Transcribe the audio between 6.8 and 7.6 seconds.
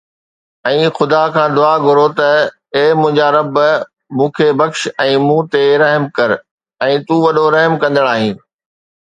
۽ تون وڏو